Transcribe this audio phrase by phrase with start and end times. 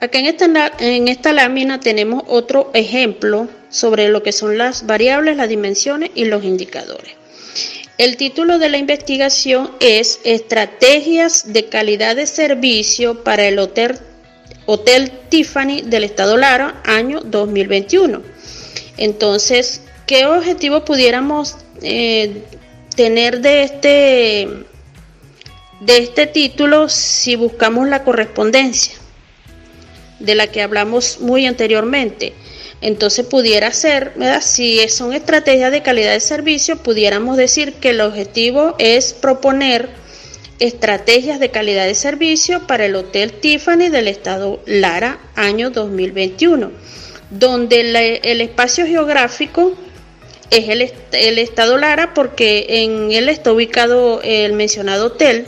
[0.00, 5.36] Acá en esta, en esta lámina tenemos otro ejemplo sobre lo que son las variables,
[5.36, 7.12] las dimensiones y los indicadores.
[7.98, 13.98] El título de la investigación es Estrategias de calidad de servicio para el Hotel,
[14.64, 18.22] Hotel Tiffany del Estado Lara, año 2021.
[18.96, 22.42] Entonces, ¿qué objetivo pudiéramos eh,
[22.96, 24.48] tener de este,
[25.80, 28.99] de este título si buscamos la correspondencia
[30.20, 32.34] de la que hablamos muy anteriormente?
[32.80, 34.42] Entonces pudiera ser, ¿verdad?
[34.42, 39.90] si son estrategias de calidad de servicio, pudiéramos decir que el objetivo es proponer
[40.60, 46.70] estrategias de calidad de servicio para el Hotel Tiffany del estado Lara, año 2021,
[47.30, 49.74] donde el espacio geográfico
[50.50, 55.46] es el, estado Lara porque en él está ubicado el mencionado hotel.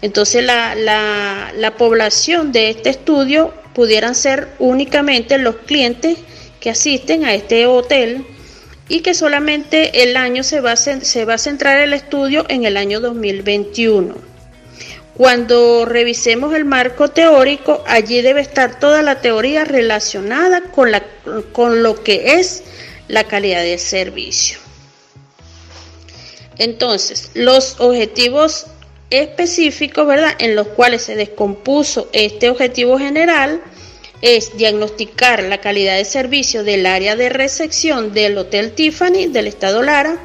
[0.00, 6.18] Entonces la, la población de este estudio pudieran ser únicamente los clientes
[6.60, 8.24] que asisten a este hotel
[8.88, 12.64] y que solamente el año se va, a, se va a centrar el estudio en
[12.64, 14.14] el año 2021.
[15.14, 21.02] Cuando revisemos el marco teórico, allí debe estar toda la teoría relacionada con, la,
[21.52, 22.62] con lo que es
[23.08, 24.58] la calidad del servicio.
[26.58, 28.66] Entonces, los objetivos
[29.10, 30.32] específicos, ¿verdad?
[30.38, 33.62] En los cuales se descompuso este objetivo general
[34.22, 39.82] es diagnosticar la calidad de servicio del área de recepción del Hotel Tiffany del Estado
[39.82, 40.16] Lara.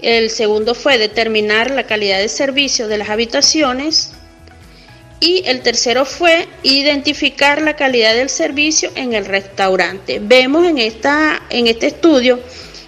[0.00, 4.12] El segundo fue determinar la calidad de servicio de las habitaciones.
[5.20, 10.18] Y el tercero fue identificar la calidad del servicio en el restaurante.
[10.20, 12.40] Vemos en, esta, en este estudio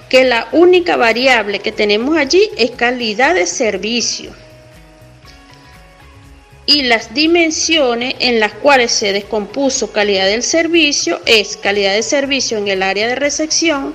[0.08, 4.32] que la única variable que tenemos allí es calidad de servicio
[6.68, 12.58] y las dimensiones en las cuales se descompuso calidad del servicio es calidad de servicio
[12.58, 13.94] en el área de recepción,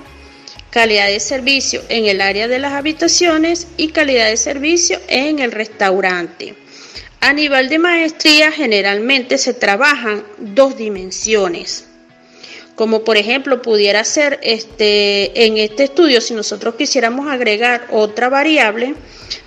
[0.72, 5.52] calidad de servicio en el área de las habitaciones y calidad de servicio en el
[5.52, 6.56] restaurante.
[7.20, 11.86] A nivel de maestría generalmente se trabajan dos dimensiones
[12.76, 18.96] como por ejemplo pudiera ser este, en este estudio, si nosotros quisiéramos agregar otra variable,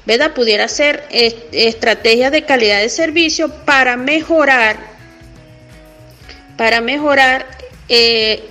[0.04, 0.32] ¿verdad?
[0.32, 4.76] Pudiera ser estrategia de calidad de servicio para mejorar,
[6.56, 7.46] para mejorar
[7.88, 8.42] eh,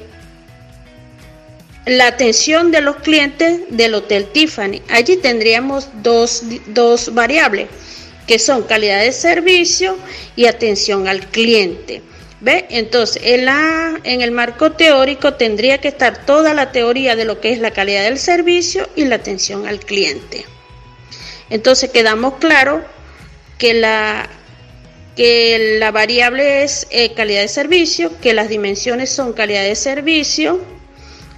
[1.86, 4.82] la atención de los clientes del Hotel Tiffany.
[4.90, 7.70] Allí tendríamos dos, dos variables,
[8.28, 9.98] que son calidad de servicio
[10.36, 12.02] y atención al cliente.
[12.42, 12.66] ¿Ve?
[12.70, 17.40] Entonces, en, la, en el marco teórico tendría que estar toda la teoría de lo
[17.40, 20.46] que es la calidad del servicio y la atención al cliente.
[21.50, 22.84] Entonces, quedamos claro
[23.58, 24.30] que la,
[25.16, 30.60] que la variable es eh, calidad de servicio, que las dimensiones son calidad de servicio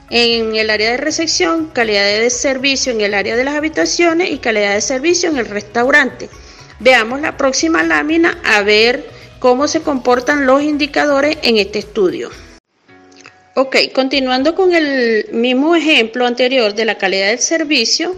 [0.10, 4.40] en el área de recepción, calidad de servicio en el área de las habitaciones y
[4.40, 6.30] calidad de servicio en el restaurante.
[6.80, 12.30] Veamos la próxima lámina a ver cómo se comportan los indicadores en este estudio.
[13.56, 18.16] Ok, continuando con el mismo ejemplo anterior de la calidad del servicio,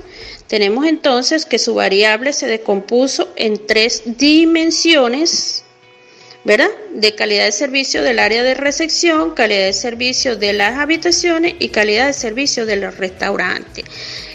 [0.48, 5.64] tenemos entonces que su variable se descompuso en tres dimensiones,
[6.44, 6.70] ¿verdad?
[6.94, 11.70] De calidad de servicio del área de recepción, calidad de servicio de las habitaciones y
[11.70, 13.86] calidad de servicio de los restaurantes.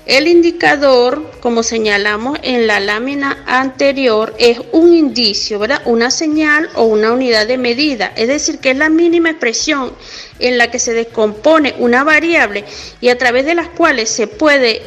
[0.06, 5.80] El indicador, como señalamos en la lámina anterior, es un indicio, ¿verdad?
[5.86, 9.94] Una señal o una unidad de medida, es decir, que es la mínima expresión
[10.40, 12.66] en la que se descompone una variable
[13.00, 14.82] y a través de las cuales se puede,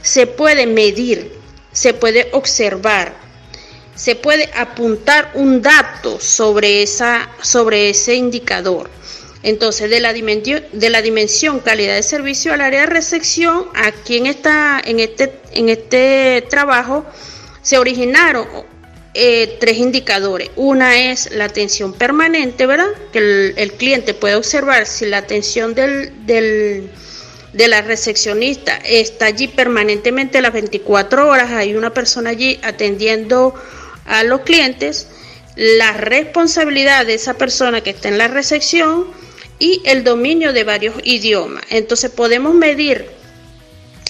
[0.00, 1.32] se puede medir,
[1.72, 3.12] se puede observar,
[3.94, 8.88] se puede apuntar un dato sobre, esa, sobre ese indicador.
[9.42, 14.16] Entonces, de la, dimensión, de la dimensión calidad de servicio al área de recepción, aquí
[14.16, 17.04] en, esta, en, este, en este trabajo
[17.62, 18.46] se originaron
[19.14, 20.50] eh, tres indicadores.
[20.56, 22.88] Una es la atención permanente, ¿verdad?
[23.12, 26.90] Que el, cliente puede observar si la atención del, del,
[27.54, 33.54] de la recepcionista está allí permanentemente las 24 horas, hay una persona allí atendiendo
[34.04, 35.08] a los clientes,
[35.56, 39.06] la responsabilidad de esa persona que está en la recepción,
[39.58, 41.64] y el dominio de varios idiomas.
[41.70, 43.06] Entonces podemos medir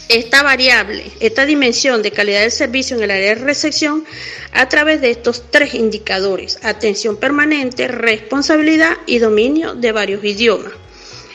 [0.08, 4.04] esta variable, esta dimensión de calidad del servicio en el área de recepción
[4.52, 10.72] a través de estos tres indicadores, atención permanente, responsabilidad y dominio de varios idiomas.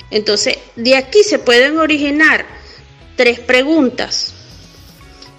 [0.10, 2.46] Entonces, de aquí se pueden originar
[3.16, 4.34] tres preguntas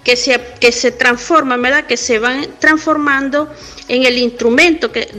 [0.03, 1.85] que se, que se transforman, ¿verdad?
[1.85, 3.51] Que se van transformando
[3.87, 5.09] en el instrumento que,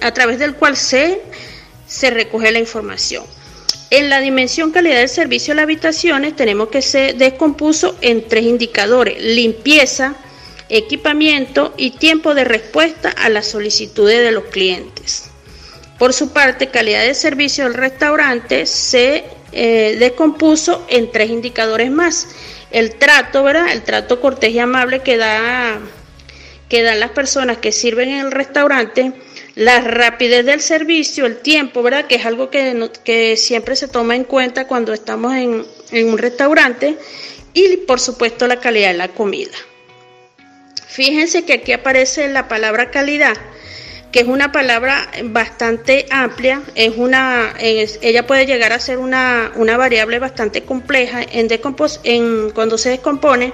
[0.00, 1.22] a través del cual se,
[1.88, 3.24] se recoge la información.
[3.90, 8.44] En la dimensión calidad del servicio de las habitaciones tenemos que se descompuso en tres
[8.44, 10.14] indicadores, limpieza,
[10.68, 15.30] equipamiento y tiempo de respuesta a las solicitudes de los clientes.
[15.98, 22.28] Por su parte, calidad de servicio del restaurante se eh, descompuso en tres indicadores más.
[22.70, 23.72] El trato, ¿verdad?
[23.72, 25.80] El trato cortés y amable que, da,
[26.68, 29.12] que dan las personas que sirven en el restaurante,
[29.58, 32.06] la rapidez del servicio, el tiempo, ¿verdad?
[32.06, 36.96] Que es algo que, siempre se toma en cuenta cuando estamos en, en un restaurante
[37.54, 39.56] y por supuesto la calidad de la comida.
[40.86, 43.34] Fíjense que aquí aparece la palabra calidad
[44.12, 50.18] que es una palabra bastante amplia, es una, ella puede llegar a ser una, variable
[50.18, 51.48] bastante compleja en,
[52.04, 53.52] en cuando se descompone,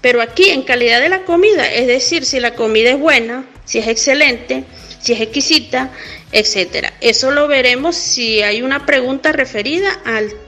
[0.00, 3.78] pero aquí en calidad de la comida, es decir, si la comida es buena, si
[3.78, 4.64] es excelente,
[5.00, 5.90] si es exquisita,
[6.32, 6.92] etcétera.
[7.00, 9.90] Eso lo veremos si hay una pregunta referida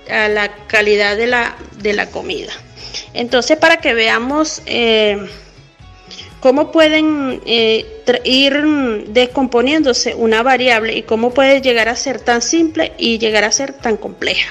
[0.09, 2.53] a la calidad de la, de la comida.
[3.15, 5.19] Entonces, para que veamos eh,
[6.41, 7.87] cómo pueden eh,
[8.25, 8.63] ir
[9.09, 13.73] descomponiéndose una variable y cómo puede llegar a ser tan simple y llegar a ser
[13.73, 14.51] tan compleja.